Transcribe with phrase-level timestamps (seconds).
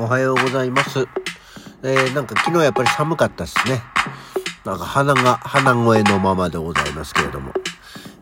[0.00, 1.08] おはようございます。
[1.82, 3.82] えー、なんか昨日やっぱり寒かったですね。
[4.64, 7.52] なんか鼻が、鼻声のままでございますけれども。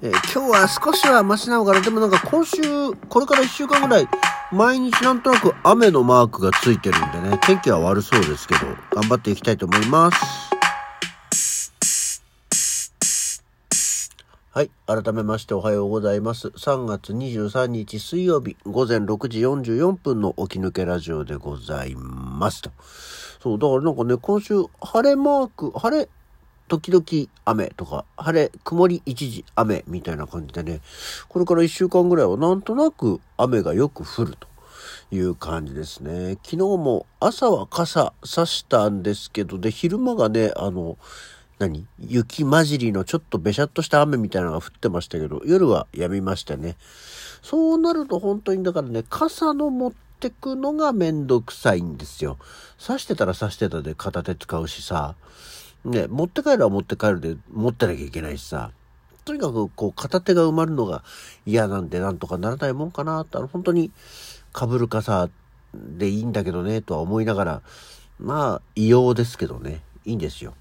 [0.01, 1.83] えー、今日は少しはマシなのかな。
[1.83, 2.63] でもなんか今週、
[3.11, 4.09] これから1週間ぐらい、
[4.53, 8.61] 毎日なんとなく雨のマークがついてるんでね、天気は悪そうですけど、
[8.95, 10.56] 頑張っていきたいと思います。
[14.57, 14.71] はい。
[14.87, 16.49] 改めましておはようございます。
[16.49, 22.71] 3月23日水曜日午前6時44分の起き抜けラジオでございますと。
[23.43, 26.09] そう、だからなんかね、今週晴れマーク、晴れ、
[26.69, 27.05] 時々
[27.45, 30.81] 雨とか、晴れ、曇り一時雨みたいな感じでね、
[31.29, 34.49] これから1週間ぐらいはなんとなく雨がよく降ると。
[35.11, 36.37] いう感じですね。
[36.43, 40.99] 昨日も朝は傘差したんですけど、で、昼間がね、あの、
[41.59, 41.87] 何？
[41.99, 46.77] 雪混じりのちょっとべしゃっとした雨みたいなのが降ってましたけど、夜はやみましたね。
[47.43, 52.37] そうなると本当にだからね、傘の持ってくのがめんどくさいんですよ。
[52.85, 55.15] 刺してたら刺してたで片手使うしさ、
[55.85, 58.71] ね、持って帰るは持って帰るで持ってなきゃいけないしさ。
[59.25, 61.03] とにかくこう片手が埋まるのが
[61.47, 63.91] 嫌なんでなんとかならないもんかなって、あの本当に
[64.53, 65.29] かぶる傘
[65.75, 67.63] でいいんだけどねとは思いながら、
[68.21, 70.55] まあ、異様ですけどね、いいんですよ。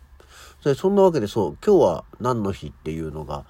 [0.66, 3.45] でそんなわけでそう今日は何の日っていうのが、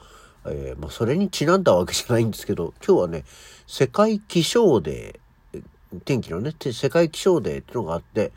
[0.45, 3.23] えー、まあ、それにちなんだわけじゃないんですけど今日はね
[3.67, 5.63] 世界気象デー
[6.03, 8.33] 天気のね世界気象デーっていうのがあって、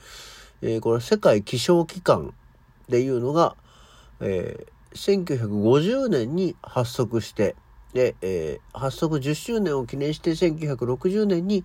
[0.63, 2.33] えー、これ世界気象機関
[2.87, 3.57] っていうのが、
[4.21, 7.57] えー、1950年に発足して
[7.95, 11.65] で、えー、発足10周年を記念して1960年に、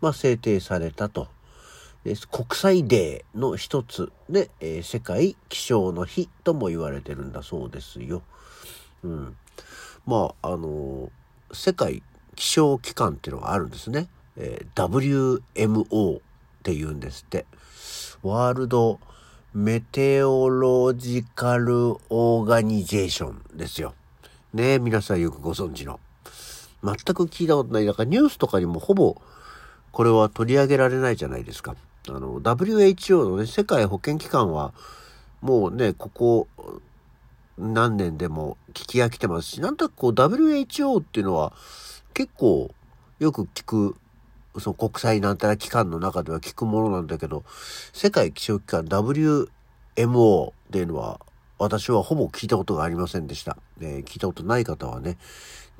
[0.00, 1.26] まあ、制定されたと。
[2.04, 8.22] 国際デーの一つで、えー、世界気象の日とも言われてるんだそうですよ。
[9.04, 9.36] うん。
[10.04, 11.10] まあ、あのー、
[11.52, 12.02] 世界
[12.34, 14.08] 気象機関っていうのがあるんですね。
[14.36, 16.20] えー、WMO っ
[16.64, 17.46] て言うんですって。
[18.22, 18.98] ワールド
[19.54, 23.94] メテオロジカルオーガニゼーションですよ。
[24.54, 26.00] ね皆さんよくご存知の。
[26.82, 27.86] 全く聞いたことない。
[27.86, 29.16] だからニュースとかにもほぼ
[29.92, 31.76] これは取り上げられないじゃないですか。
[32.08, 34.72] あの、WHO のね、世界保健機関は、
[35.40, 36.48] もうね、ここ
[37.58, 41.52] 何年でも聞き飽きてますし、なんとなくこう WHO っていうのは
[42.14, 42.74] 結構
[43.18, 43.96] よく聞く、
[44.58, 47.44] その国際なんたら機関の中では聞くものなんだけど、
[47.92, 51.20] 世界気象機関 WMO っていうのは
[51.58, 53.56] 私はほぼ聞いたことがありませんでした。
[53.80, 55.18] えー、聞いたことない方はね、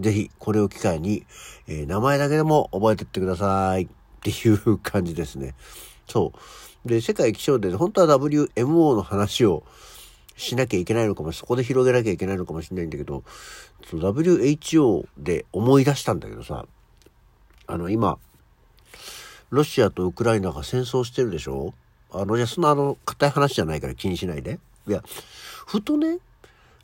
[0.01, 1.25] ぜひこれを機会に、
[1.67, 3.89] えー、名前だけでも覚えてってくださいっ
[4.23, 5.55] ていう感じですね。
[6.13, 6.33] そ
[6.85, 6.89] う。
[6.89, 9.65] で、世界気象で、本当は WMO の話を
[10.37, 13.25] しなきゃいけないのかも、そこで広げなきゃいけないのかもしれないんだけど、
[13.87, 16.67] WHO で思い出したんだけどさ、
[17.67, 18.19] あの、今、
[19.51, 21.73] ロシアとウクライナが戦争してるでしょ？
[22.11, 24.61] あの、じゃそんなあの、硬い話じゃないから気にしないで。
[24.87, 25.03] いや、
[25.67, 26.19] ふとね、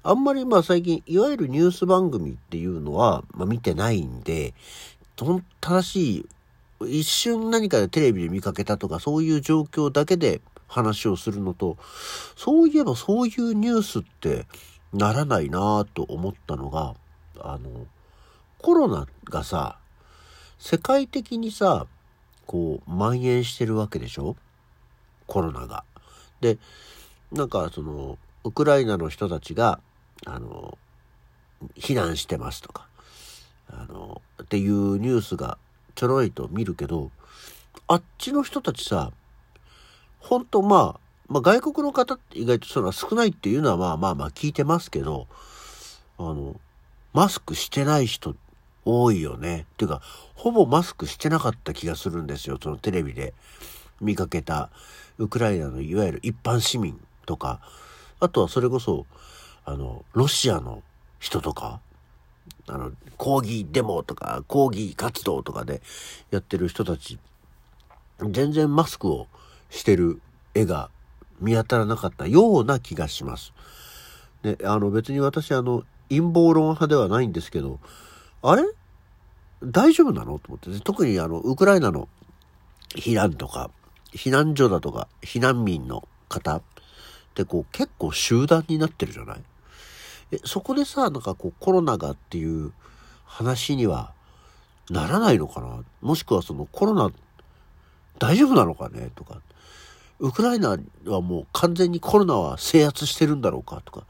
[0.02, 4.54] あんまりまあ最近、いわゆるニュース番組っていうのは、まあ、見てないんで、
[5.60, 6.26] 正しい
[6.86, 11.76] 一瞬何かでテレビで見かけたとかそういう状況だけで話をするのと、
[12.36, 14.46] そういえばそういうニュースって
[14.92, 16.94] ならないなぁと思ったのが、
[17.40, 17.86] あの、
[18.58, 19.78] コロナがさ、
[20.58, 21.86] 世界的にさ、
[22.46, 24.36] こう、蔓延してるわけでしょ？
[25.26, 25.84] コロナが。
[26.40, 26.58] で、
[27.32, 29.80] なんかその、ウクライナの人たちが、
[30.26, 30.78] あの、
[31.76, 32.86] 避難してますとか、
[33.68, 35.58] あの、っていうニュースが
[35.98, 37.10] ちょろいと見るけど、
[37.88, 39.10] あっちの人たちさ、
[40.20, 45.26] ほんとまあ、まあ、外国の方って意外とその少ないっていうのはまあまあまあ聞いてますけど、
[46.16, 46.54] あの、
[47.12, 48.36] マスクしてない人
[48.84, 49.66] 多いよね。
[49.72, 50.00] っていうか、
[50.36, 52.60] ほぼマスクしてなかった気がするんですよ。
[52.62, 53.34] そのテレビで
[54.00, 54.70] 見かけた、
[55.18, 57.58] ウクライナのいわゆる一般市民とか、
[58.20, 59.04] あとはそれこそ、
[59.64, 60.84] あの、ロシアの
[61.18, 61.80] 人とか、
[62.66, 65.82] あの、抗議デモとか、抗議活動とかで
[66.30, 67.18] やってる人たち、
[68.30, 69.26] 全然マスクを
[69.70, 70.20] してる
[70.54, 70.90] 絵が
[71.40, 73.52] 見当たらなかったような気がします。
[74.42, 77.78] で、あの別に私あの陰謀論派ではないんですけど、
[78.42, 78.62] あれ？
[79.62, 80.38] 大丈夫なの？
[80.38, 82.08] と思って、特にあのウクライナの
[82.90, 83.70] 避難とか、
[84.12, 86.62] 避難所だとか、避難民の方っ
[87.34, 89.42] てこう結構集団になってるじゃない？
[90.30, 92.72] え、そこでさ、なんかこうコロナがっていう
[93.24, 94.12] 話には
[94.90, 95.84] ならないのかな？
[96.00, 97.10] もしくはそのコロナ
[98.18, 99.10] 大丈夫なのかね？
[99.14, 99.40] とか、
[100.18, 100.76] ウクライナ
[101.06, 103.82] はもう完全にコロナは制圧してるんだろうか？
[103.84, 104.06] とか、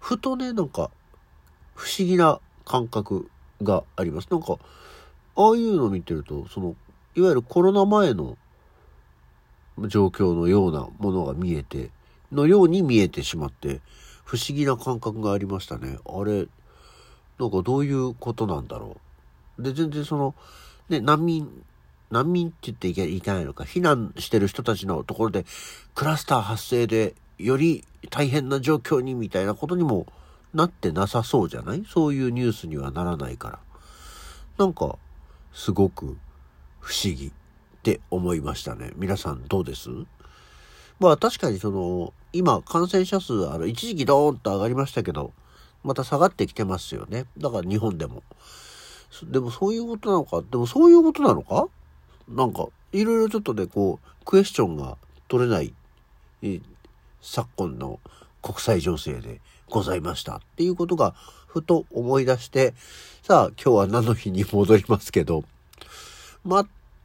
[0.00, 0.90] ふとね、なんか
[1.74, 3.30] 不思議な感覚
[3.62, 4.28] があります。
[4.30, 4.58] なんか、
[5.36, 6.74] ああいうのを見てると、その、
[7.14, 8.36] いわゆるコロナ前の
[9.88, 11.90] 状況のようなものが見えて、
[12.32, 13.80] のように見えてしまって、
[14.26, 15.98] 不思議な感覚がありましたね。
[16.04, 16.48] あれ、
[17.38, 18.98] なんかどういうことなんだろ
[19.58, 19.62] う。
[19.62, 20.34] で、全然その、
[20.88, 21.64] ね、難民、
[22.10, 25.46] 難民って言っていけないのか、避難してる人たちのところで、
[25.94, 30.06] クラスター発生で、より大変な状況にみたいなことにも
[30.54, 31.84] なってなさそうじゃない？
[31.86, 33.58] そういうニュースにはならないから。
[34.58, 34.98] なんか、
[35.52, 36.16] すごく
[36.80, 37.32] 不思議っ
[37.82, 38.92] て思いましたね。
[38.96, 39.90] 皆さんどうです？
[40.98, 45.32] まあ確かにその、今感染者数、あの、一時期ドーンと上がりましたけど、
[45.84, 47.26] また下がってきてますよね。
[47.38, 48.22] だから日本でも。
[49.24, 50.42] でもそういうことなのか？
[50.50, 51.66] でもそういうことなのか？
[52.28, 54.96] なんか、いろいろちょっとね、こう、クエスチョンが
[55.28, 55.72] 取れない、
[57.22, 58.00] 昨今の
[58.42, 59.40] 国際情勢で
[59.70, 61.14] ございましたっていうことが、
[61.46, 62.74] ふと思い出して、
[63.22, 65.44] さあ、今日は何の日に戻りますけど、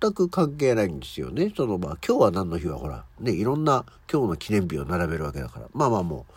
[0.02, 1.54] 全く関係ないんですよね。
[1.56, 5.68] そのまあ今日は何の日はほら、ね、いろんな今日の記念日を並べるわけだから。
[5.74, 6.34] まあまあもう、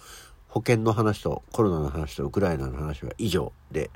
[0.49, 3.90] 保険の話とコロナの話とウクライナの話は以上で。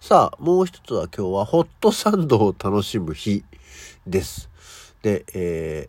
[0.00, 3.42] さあ、もう一つは今日はホットサンドを楽しむ日
[4.06, 4.50] です。
[5.02, 5.88] で、え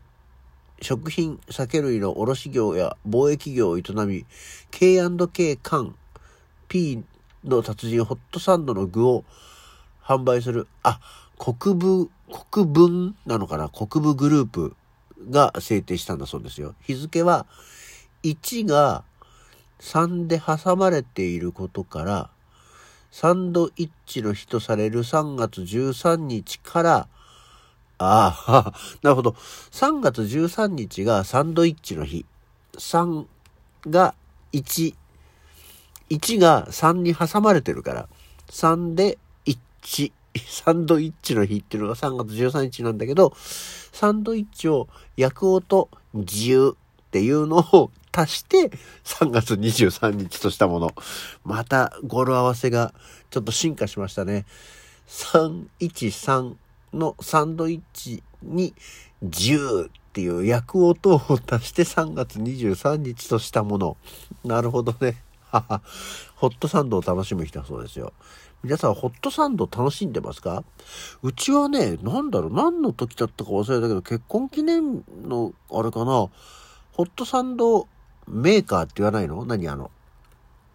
[0.80, 4.26] ー、食品、酒類の卸業や貿易業を営み、
[4.72, 5.96] K&K 缶
[6.70, 7.04] P
[7.44, 9.26] の達人ホットサンドの具を
[10.02, 11.00] 販売する、あ、
[11.42, 12.10] 国分、
[12.52, 13.68] 国分なのかな？
[13.68, 14.76] 国分グループ
[15.32, 16.76] が制定したんだそうですよ。
[16.82, 17.48] 日付は
[18.22, 19.04] 1が
[19.80, 22.30] 3で挟まれていることから、
[23.10, 27.08] サンドイッチの日とされる3月13日から、
[27.98, 29.32] ああ、 なるほど。
[29.72, 32.24] 3月13日がサンドイッチの日。
[32.74, 33.26] 3
[33.88, 34.14] が
[34.54, 34.94] 1。
[36.12, 38.08] 1が3に挟まれてるから。
[38.52, 40.12] 3で1。
[40.40, 44.88] サンドイッチの日っていうのが3月13日なんだけど、サンドイッチを
[45.18, 46.76] 焼く音10っ
[47.12, 48.72] ていうのを足して
[49.04, 50.92] 3月23日としたもの。
[51.44, 52.94] また語呂合わせが
[53.30, 54.46] ちょっと進化しましたね。
[55.08, 56.56] 313
[56.94, 58.74] のサンドイッチに
[59.24, 63.98] 10っていう焼く音を足して3月23日としたもの。
[64.44, 65.22] なるほどね。
[66.36, 68.14] ホットサンドを楽しむ日だそうですよ。
[68.64, 70.64] 皆さん、ホットサンド楽しんでますか？
[71.24, 76.32] うちはね、なんだろう、何の時だったか忘れたけど、結婚記念の、あれかな、ホ
[77.00, 77.88] ットサンド
[78.28, 79.46] メーカーって言わないの？
[79.46, 79.90] 何あの、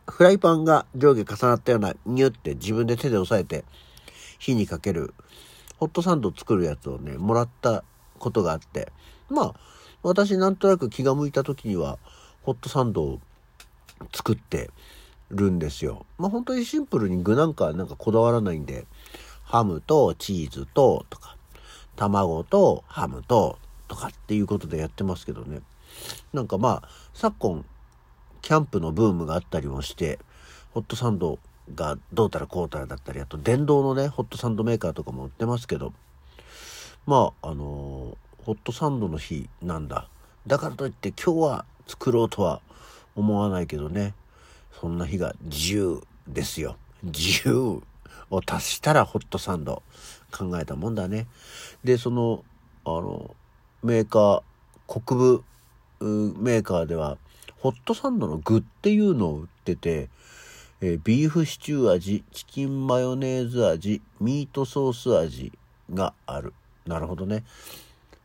[0.08, 3.64] フライパンが上下重なったような、ニュって自分で手で押さえて、
[4.40, 5.14] 火にかける、
[5.78, 7.84] ホットサンド作るやつをね、もらった
[8.18, 8.90] ことがあって、
[9.30, 9.54] まあ、
[10.02, 11.98] 私なんとなく気が向いた時には、
[12.42, 13.20] ホットサンドを
[14.12, 14.70] 作って、
[15.30, 16.06] るんですよ。
[16.18, 18.86] まあ本当にシンプルに具なんかなんかこだわらないんで、
[19.44, 21.36] ハムとチーズととか、
[21.96, 23.58] 卵とハムと
[23.88, 25.60] とかっていうことでやってますけどね。
[26.32, 27.64] なんかまあ、昨今、
[28.42, 30.18] キャンプのブームがあったりもして、
[30.72, 31.38] ホットサンド
[31.74, 35.92] がどうたらこうたらだったり、あと電動のね、ホットサンドメーカーとかも売ってますけど、
[37.06, 40.08] まあ、あのー、ホットサンドの日なんだ。
[40.46, 42.60] だからといって今日は作ろうとは
[43.16, 44.14] 思わないけどね。
[44.80, 46.76] そんな日が10ですよ。
[47.04, 47.82] 10
[48.30, 49.82] を足したらホットサンド
[50.30, 51.26] 考えたもんだね。
[51.84, 52.44] で、その、
[52.84, 53.34] あの、
[53.82, 55.42] メーカー、国
[56.00, 57.16] 分メーカーでは、
[57.58, 60.08] ホットサンドの具っていうのを売ってて、
[60.80, 65.52] えー、ビーフシチュー味、チキンマヨネーズ味、ミートソース味
[65.92, 66.52] がある。
[66.86, 67.44] なるほどね。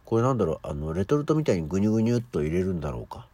[0.03, 3.25] これなんだろう、あの、レトルトみたいにグニュグニュっと入れるんだろうか？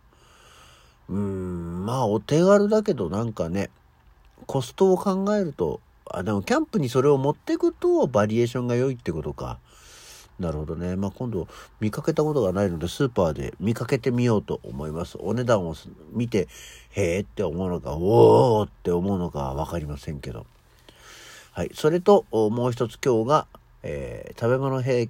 [1.10, 3.70] うん、まあお手軽だけどなんかね、
[4.46, 9.60] コストを考えると、あ、でもキャンプにそれを持っていくとバリエーションが良いってことか。
[10.40, 10.96] なるほどね。
[10.96, 11.48] まあ今度
[11.80, 15.18] 見かけたことがないのでスーパーで見かけてみようと思います。
[15.20, 15.76] お値段を
[16.12, 16.48] 見て、
[16.92, 20.46] へーって思うのか、おーって思うのかわかりませんけど。
[21.54, 21.72] はい。
[21.74, 23.48] それと、もう一つ今日が、
[23.82, 25.10] えー、食べ物平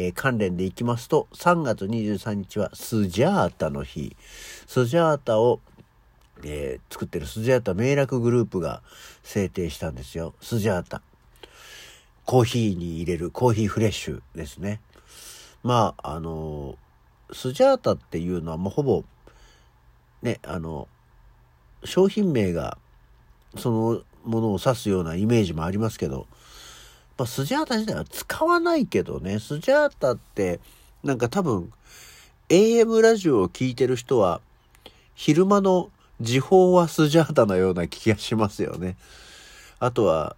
[0.00, 4.14] えー、関連でいきますと、3月23日はスジャータの日。
[4.68, 5.58] スジャータを、
[6.44, 8.82] えー、作ってるスジャータ名楽グループが
[9.24, 10.34] 制定したんですよ。
[10.40, 11.02] スジャータ。
[12.24, 14.80] コーヒーに入れるコーヒーフレッシュですね。
[15.64, 16.76] まあ、あの
[17.32, 19.02] スジャータっていうのはもうほぼ、
[20.22, 20.86] ね、あの、
[21.84, 22.78] 商品名が
[23.56, 26.28] そのものを指すようなイメージもありますけど、
[27.18, 30.60] ぱスジャータ自体は使わないけどね、スジャータって、
[31.02, 31.72] なんか多分、
[32.48, 34.40] AM ラジオを聴いてる人は、
[35.18, 38.96] 昼間の時報はスジャータのような気がしますよね。
[39.80, 40.36] あとは、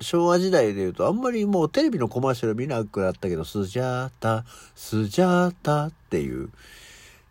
[0.00, 4.44] 昭和時代で言うと、あんまりもうテレビのコマーシャル見なくなったけど、スジャータ、
[4.74, 6.50] スジャータっていう、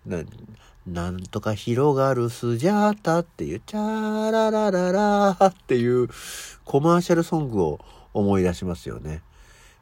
[0.07, 0.23] な、
[0.87, 6.09] なんとか広がるスジャータっていう、チャーララララーっていう
[6.65, 7.79] コマーシャルソングを
[8.15, 9.21] 思い出しますよね。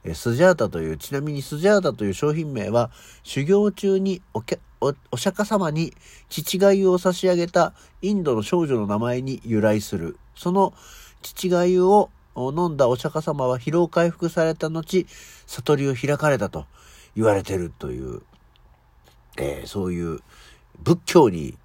[0.06, 2.92] えスジャータという、ちなみにスジャータという商品名は、
[3.24, 4.44] 修行中にお
[4.82, 5.94] おお釈迦様に
[6.30, 10.18] 父がゆを差し上げたインドの少女の名前に由来する。
[10.36, 10.74] その
[11.24, 15.08] 父がゆを飲んだお釈迦様は疲労回復された後、
[15.48, 16.68] 悟りを開かれたと
[17.16, 18.22] 言われてるという、
[19.38, 20.20] えー、そういう
[20.84, 21.58] 仏教に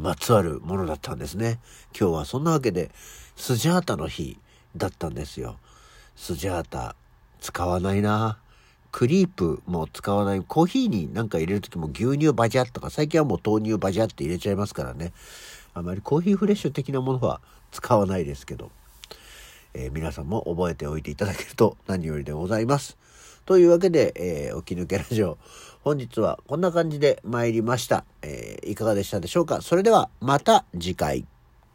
[0.00, 1.58] まつわるものだったんですね。
[1.98, 2.90] 今日はそんなわけで、
[3.36, 4.38] スジャータの日
[4.76, 5.58] だったんですよ。
[6.16, 6.94] スジャータ、
[7.42, 8.38] 使わないな。
[8.92, 10.42] クリープも使わない。
[10.46, 15.12] コーヒーになんか入れるときも牛乳バジャッとか、最近はもう豆乳バジャって入れちゃいますからね。
[15.74, 17.40] あまりコーヒーフレッシュ的なものは
[17.72, 18.70] 使わないですけど、
[19.74, 22.96] えー、皆さんも覚えておいていただけると何よりでございます。
[23.44, 25.36] というわけで、えー、起き抜けラジオ、
[25.82, 28.04] 本日はこんな感じで参りました。
[28.20, 29.62] えー、いかがでしたでしょうか？
[29.62, 31.26] それではまた次回。